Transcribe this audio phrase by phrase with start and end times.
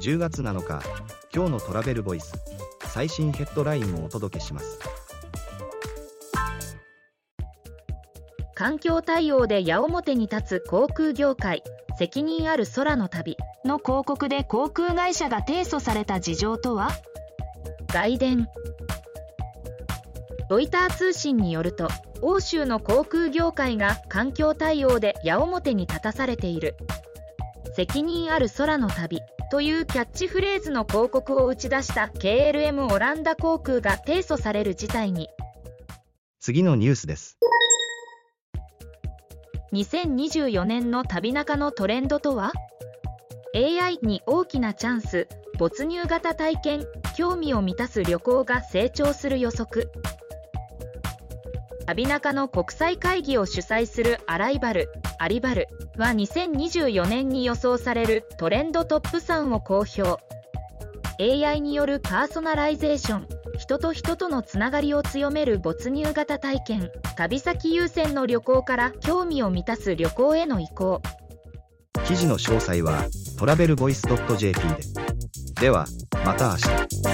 [0.00, 0.82] 10月7日
[1.30, 2.32] 今日のトラベルボイス
[2.86, 4.78] 最新ヘッドラインをお届けします。
[8.54, 11.62] 環境対応で矢面に立つ航空業界
[11.98, 13.36] 責任ある空の旅
[13.66, 16.88] の広告で航空会社が提訴された事情とは？
[17.92, 18.48] 外伝。
[20.48, 21.88] ロイター通信によると
[22.22, 26.74] 欧州の航空業界が環境対応で矢面に立たされている。
[27.76, 29.20] 責任ある空の旅
[29.50, 35.28] というキャッチフレーズの広告を打ち出した KLM オランダ航空が提訴される事態に。
[36.38, 37.36] 次のニュースです。
[39.72, 42.52] 2024年の旅中のトレンドとは
[43.54, 45.26] ？AI に大きなチャンス
[45.58, 49.90] 没入型体験興味を満たす旅行が成長する予測
[51.90, 60.22] 旅中の国際会議を主催するアライバルアリバルは2024年に予想されるトレンドトップ3を公表。
[61.18, 71.02] AI によるパーソナライゼーション人と人とのつながりを強める没入型体験旅先優先の旅行から興味を満たす旅行への移行。
[72.06, 73.04] 記事の詳細は
[73.36, 74.02] トラベルボイス
[74.38, 74.76] .jp で。
[75.60, 75.86] では
[76.24, 77.09] また明日。